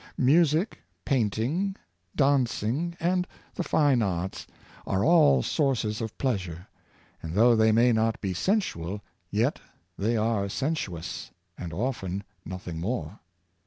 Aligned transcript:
Mu 0.17 0.43
sic, 0.43 0.79
painting, 1.05 1.75
dancing, 2.15 2.97
and 2.99 3.27
the 3.53 3.61
fine 3.61 4.01
arts, 4.01 4.47
are 4.87 5.05
all 5.05 5.43
sources 5.43 6.01
of 6.01 6.17
pleasure; 6.17 6.67
and 7.21 7.35
though 7.35 7.55
they 7.55 7.71
may 7.71 7.91
not 7.91 8.19
be 8.19 8.33
sensual, 8.33 9.01
yet 9.29 9.59
they 9.99 10.17
are 10.17 10.49
sensuous, 10.49 11.29
and 11.55 11.71
often 11.71 12.23
nothing 12.43 12.79
more. 12.79 13.19